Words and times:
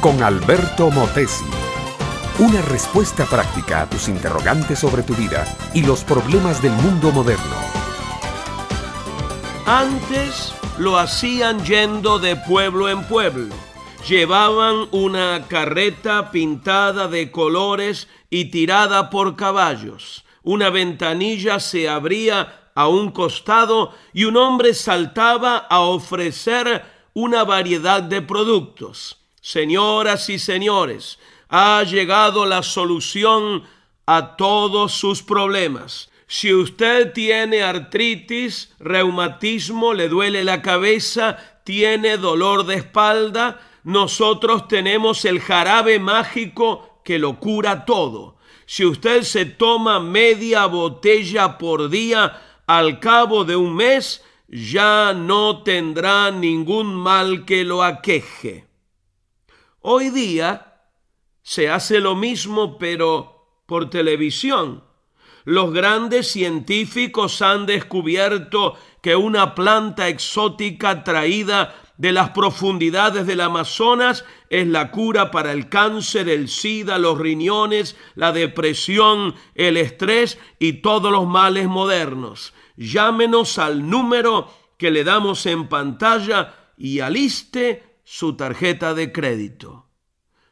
con 0.00 0.22
Alberto 0.22 0.88
Motesi. 0.88 1.44
Una 2.38 2.62
respuesta 2.62 3.24
práctica 3.24 3.82
a 3.82 3.90
tus 3.90 4.06
interrogantes 4.06 4.78
sobre 4.78 5.02
tu 5.02 5.14
vida 5.14 5.44
y 5.74 5.82
los 5.82 6.04
problemas 6.04 6.62
del 6.62 6.70
mundo 6.70 7.10
moderno. 7.10 7.56
Antes 9.66 10.54
lo 10.78 10.96
hacían 10.96 11.64
yendo 11.64 12.20
de 12.20 12.36
pueblo 12.36 12.88
en 12.88 13.02
pueblo. 13.02 13.52
Llevaban 14.08 14.86
una 14.92 15.46
carreta 15.48 16.30
pintada 16.30 17.08
de 17.08 17.32
colores 17.32 18.06
y 18.30 18.44
tirada 18.52 19.10
por 19.10 19.34
caballos. 19.34 20.24
Una 20.44 20.70
ventanilla 20.70 21.58
se 21.58 21.88
abría 21.88 22.70
a 22.76 22.86
un 22.86 23.10
costado 23.10 23.92
y 24.12 24.22
un 24.22 24.36
hombre 24.36 24.72
saltaba 24.72 25.56
a 25.68 25.80
ofrecer 25.80 26.95
una 27.16 27.44
variedad 27.44 28.02
de 28.02 28.20
productos. 28.20 29.16
Señoras 29.40 30.28
y 30.28 30.38
señores, 30.38 31.18
ha 31.48 31.82
llegado 31.82 32.44
la 32.44 32.62
solución 32.62 33.62
a 34.04 34.36
todos 34.36 34.92
sus 34.92 35.22
problemas. 35.22 36.10
Si 36.26 36.52
usted 36.52 37.14
tiene 37.14 37.62
artritis, 37.62 38.74
reumatismo, 38.78 39.94
le 39.94 40.10
duele 40.10 40.44
la 40.44 40.60
cabeza, 40.60 41.38
tiene 41.64 42.18
dolor 42.18 42.66
de 42.66 42.74
espalda, 42.74 43.62
nosotros 43.82 44.68
tenemos 44.68 45.24
el 45.24 45.40
jarabe 45.40 45.98
mágico 45.98 47.00
que 47.02 47.18
lo 47.18 47.40
cura 47.40 47.86
todo. 47.86 48.36
Si 48.66 48.84
usted 48.84 49.22
se 49.22 49.46
toma 49.46 50.00
media 50.00 50.66
botella 50.66 51.56
por 51.56 51.88
día, 51.88 52.42
al 52.66 53.00
cabo 53.00 53.46
de 53.46 53.56
un 53.56 53.74
mes 53.74 54.22
ya 54.48 55.12
no 55.12 55.62
tendrá 55.62 56.30
ningún 56.30 56.94
mal 56.94 57.44
que 57.44 57.64
lo 57.64 57.82
aqueje. 57.82 58.66
Hoy 59.80 60.10
día 60.10 60.82
se 61.42 61.68
hace 61.68 62.00
lo 62.00 62.16
mismo 62.16 62.78
pero 62.78 63.62
por 63.66 63.90
televisión. 63.90 64.84
Los 65.44 65.72
grandes 65.72 66.28
científicos 66.28 67.40
han 67.40 67.66
descubierto 67.66 68.74
que 69.00 69.14
una 69.14 69.54
planta 69.54 70.08
exótica 70.08 71.04
traída 71.04 71.74
de 71.98 72.12
las 72.12 72.30
profundidades 72.30 73.26
del 73.26 73.40
Amazonas 73.40 74.24
es 74.50 74.66
la 74.66 74.90
cura 74.90 75.30
para 75.30 75.52
el 75.52 75.68
cáncer, 75.68 76.28
el 76.28 76.48
SIDA, 76.48 76.98
los 76.98 77.18
riñones, 77.18 77.96
la 78.16 78.32
depresión, 78.32 79.34
el 79.54 79.76
estrés 79.76 80.38
y 80.58 80.74
todos 80.74 81.12
los 81.12 81.26
males 81.26 81.68
modernos. 81.68 82.52
Llámenos 82.76 83.58
al 83.58 83.88
número 83.88 84.50
que 84.76 84.90
le 84.90 85.04
damos 85.04 85.46
en 85.46 85.68
pantalla 85.68 86.54
y 86.76 87.00
aliste 87.00 88.00
su 88.04 88.36
tarjeta 88.36 88.94
de 88.94 89.12
crédito. 89.12 89.86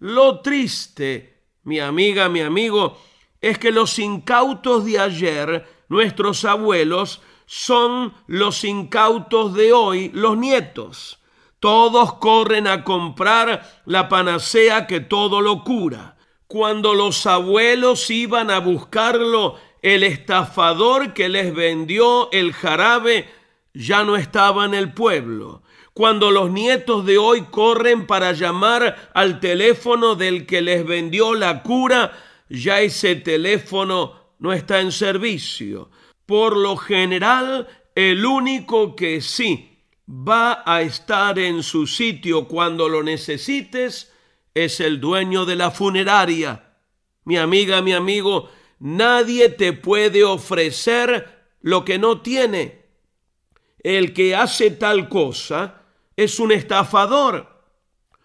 Lo 0.00 0.40
triste, 0.40 1.44
mi 1.62 1.80
amiga, 1.80 2.28
mi 2.28 2.40
amigo, 2.40 2.98
es 3.40 3.58
que 3.58 3.72
los 3.72 3.98
incautos 3.98 4.84
de 4.84 4.98
ayer, 4.98 5.66
nuestros 5.88 6.44
abuelos, 6.44 7.22
son 7.46 8.12
los 8.26 8.64
incautos 8.64 9.54
de 9.54 9.72
hoy, 9.72 10.10
los 10.12 10.36
nietos. 10.36 11.18
Todos 11.60 12.14
corren 12.14 12.66
a 12.66 12.84
comprar 12.84 13.82
la 13.86 14.08
panacea 14.08 14.86
que 14.86 15.00
todo 15.00 15.40
lo 15.40 15.64
cura. 15.64 16.16
Cuando 16.46 16.94
los 16.94 17.26
abuelos 17.26 18.10
iban 18.10 18.50
a 18.50 18.58
buscarlo, 18.60 19.56
el 19.82 20.02
estafador 20.02 21.14
que 21.14 21.28
les 21.28 21.54
vendió 21.54 22.30
el 22.32 22.52
jarabe 22.52 23.28
ya 23.74 24.04
no 24.04 24.16
estaba 24.16 24.64
en 24.64 24.74
el 24.74 24.92
pueblo. 24.92 25.62
Cuando 25.92 26.30
los 26.30 26.50
nietos 26.50 27.04
de 27.06 27.18
hoy 27.18 27.42
corren 27.50 28.06
para 28.06 28.32
llamar 28.32 29.10
al 29.14 29.40
teléfono 29.40 30.14
del 30.14 30.46
que 30.46 30.60
les 30.60 30.86
vendió 30.86 31.34
la 31.34 31.62
cura, 31.62 32.12
ya 32.48 32.80
ese 32.80 33.16
teléfono 33.16 34.34
no 34.38 34.52
está 34.52 34.80
en 34.80 34.92
servicio. 34.92 35.90
Por 36.24 36.56
lo 36.56 36.76
general, 36.76 37.66
el 37.94 38.24
único 38.24 38.94
que 38.94 39.20
sí 39.20 39.78
va 40.08 40.62
a 40.64 40.82
estar 40.82 41.38
en 41.38 41.62
su 41.62 41.86
sitio 41.86 42.46
cuando 42.46 42.88
lo 42.88 43.02
necesites 43.02 44.12
es 44.54 44.80
el 44.80 45.00
dueño 45.00 45.44
de 45.44 45.56
la 45.56 45.70
funeraria. 45.70 46.76
Mi 47.24 47.36
amiga, 47.36 47.82
mi 47.82 47.92
amigo, 47.92 48.50
nadie 48.78 49.48
te 49.48 49.72
puede 49.72 50.24
ofrecer 50.24 51.46
lo 51.60 51.84
que 51.84 51.98
no 51.98 52.20
tiene. 52.20 52.86
El 53.80 54.12
que 54.12 54.34
hace 54.34 54.70
tal 54.70 55.08
cosa 55.08 55.82
es 56.16 56.40
un 56.40 56.52
estafador. 56.52 57.64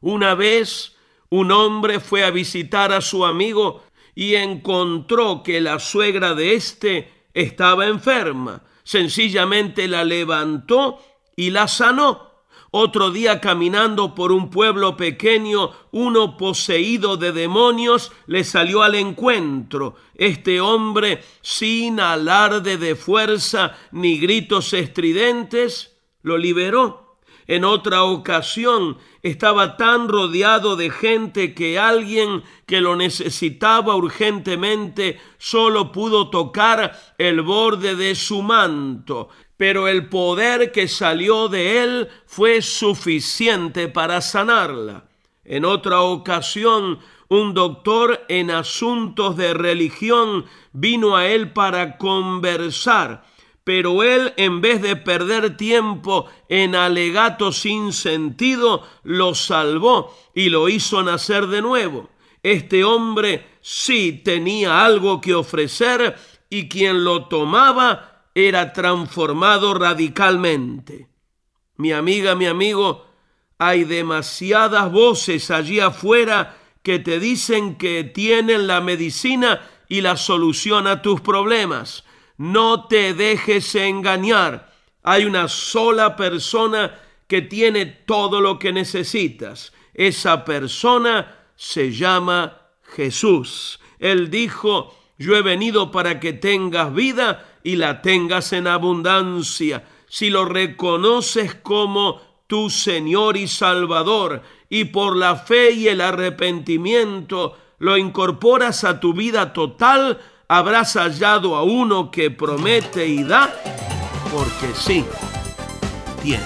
Una 0.00 0.34
vez 0.34 0.96
un 1.30 1.50
hombre 1.52 2.00
fue 2.00 2.24
a 2.24 2.30
visitar 2.30 2.92
a 2.92 3.00
su 3.00 3.24
amigo 3.24 3.82
y 4.14 4.34
encontró 4.34 5.42
que 5.42 5.60
la 5.60 5.78
suegra 5.78 6.34
de 6.34 6.54
éste 6.54 7.12
estaba 7.34 7.86
enferma. 7.86 8.64
Sencillamente 8.82 9.86
la 9.86 10.04
levantó 10.04 11.00
y 11.36 11.50
la 11.50 11.68
sanó. 11.68 12.27
Otro 12.70 13.10
día 13.10 13.40
caminando 13.40 14.14
por 14.14 14.30
un 14.30 14.50
pueblo 14.50 14.96
pequeño, 14.96 15.70
uno 15.90 16.36
poseído 16.36 17.16
de 17.16 17.32
demonios 17.32 18.12
le 18.26 18.44
salió 18.44 18.82
al 18.82 18.94
encuentro. 18.94 19.96
Este 20.14 20.60
hombre, 20.60 21.22
sin 21.40 21.98
alarde 21.98 22.76
de 22.76 22.94
fuerza 22.94 23.74
ni 23.92 24.18
gritos 24.18 24.74
estridentes, 24.74 25.96
lo 26.22 26.36
liberó. 26.36 27.08
En 27.46 27.64
otra 27.64 28.04
ocasión 28.04 28.98
estaba 29.22 29.78
tan 29.78 30.06
rodeado 30.06 30.76
de 30.76 30.90
gente 30.90 31.54
que 31.54 31.78
alguien 31.78 32.42
que 32.66 32.82
lo 32.82 32.94
necesitaba 32.94 33.96
urgentemente 33.96 35.18
solo 35.38 35.90
pudo 35.90 36.28
tocar 36.28 37.14
el 37.16 37.40
borde 37.40 37.96
de 37.96 38.14
su 38.14 38.42
manto, 38.42 39.30
pero 39.58 39.88
el 39.88 40.08
poder 40.08 40.72
que 40.72 40.88
salió 40.88 41.48
de 41.48 41.82
él 41.82 42.08
fue 42.24 42.62
suficiente 42.62 43.88
para 43.88 44.22
sanarla. 44.22 45.04
En 45.44 45.66
otra 45.66 46.00
ocasión, 46.00 47.00
un 47.28 47.52
doctor 47.52 48.24
en 48.28 48.50
asuntos 48.50 49.36
de 49.36 49.52
religión 49.52 50.46
vino 50.72 51.14
a 51.16 51.26
él 51.26 51.52
para 51.52 51.98
conversar 51.98 53.24
pero 53.68 54.02
él, 54.02 54.32
en 54.38 54.62
vez 54.62 54.80
de 54.80 54.96
perder 54.96 55.58
tiempo 55.58 56.24
en 56.48 56.74
alegatos 56.74 57.58
sin 57.58 57.92
sentido, 57.92 58.82
lo 59.02 59.34
salvó 59.34 60.16
y 60.34 60.48
lo 60.48 60.70
hizo 60.70 61.02
nacer 61.02 61.48
de 61.48 61.60
nuevo. 61.60 62.08
Este 62.42 62.82
hombre 62.82 63.46
sí 63.60 64.22
tenía 64.24 64.86
algo 64.86 65.20
que 65.20 65.34
ofrecer 65.34 66.16
y 66.48 66.66
quien 66.70 67.04
lo 67.04 67.26
tomaba 67.26 68.17
era 68.46 68.72
transformado 68.72 69.74
radicalmente. 69.74 71.08
Mi 71.76 71.92
amiga, 71.92 72.36
mi 72.36 72.46
amigo, 72.46 73.04
hay 73.58 73.84
demasiadas 73.84 74.92
voces 74.92 75.50
allí 75.50 75.80
afuera 75.80 76.56
que 76.82 77.00
te 77.00 77.18
dicen 77.18 77.76
que 77.76 78.04
tienen 78.04 78.68
la 78.68 78.80
medicina 78.80 79.60
y 79.88 80.02
la 80.02 80.16
solución 80.16 80.86
a 80.86 81.02
tus 81.02 81.20
problemas. 81.20 82.04
No 82.36 82.86
te 82.86 83.14
dejes 83.14 83.74
engañar. 83.74 84.72
Hay 85.02 85.24
una 85.24 85.48
sola 85.48 86.14
persona 86.14 86.94
que 87.26 87.42
tiene 87.42 87.86
todo 87.86 88.40
lo 88.40 88.58
que 88.58 88.72
necesitas. 88.72 89.72
Esa 89.94 90.44
persona 90.44 91.34
se 91.56 91.90
llama 91.90 92.56
Jesús. 92.94 93.80
Él 93.98 94.30
dijo, 94.30 94.96
yo 95.18 95.34
he 95.34 95.42
venido 95.42 95.90
para 95.90 96.20
que 96.20 96.32
tengas 96.32 96.94
vida 96.94 97.47
y 97.62 97.76
la 97.76 98.02
tengas 98.02 98.52
en 98.52 98.66
abundancia. 98.66 99.84
Si 100.08 100.30
lo 100.30 100.44
reconoces 100.44 101.54
como 101.54 102.20
tu 102.46 102.70
Señor 102.70 103.36
y 103.36 103.46
Salvador 103.46 104.42
y 104.68 104.86
por 104.86 105.16
la 105.16 105.36
fe 105.36 105.72
y 105.72 105.88
el 105.88 106.00
arrepentimiento 106.00 107.56
lo 107.78 107.96
incorporas 107.96 108.84
a 108.84 109.00
tu 109.00 109.12
vida 109.12 109.52
total, 109.52 110.18
habrás 110.48 110.94
hallado 110.94 111.56
a 111.56 111.62
uno 111.62 112.10
que 112.10 112.30
promete 112.30 113.06
y 113.06 113.22
da, 113.22 113.54
porque 114.32 114.74
sí, 114.74 115.04
tiene. 116.22 116.44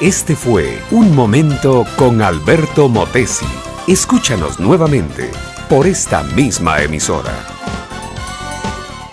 Este 0.00 0.34
fue 0.34 0.82
Un 0.90 1.14
Momento 1.14 1.86
con 1.96 2.20
Alberto 2.20 2.88
Motesi. 2.88 3.46
Escúchanos 3.86 4.58
nuevamente 4.58 5.30
por 5.68 5.86
esta 5.86 6.22
misma 6.22 6.82
emisora. 6.82 7.43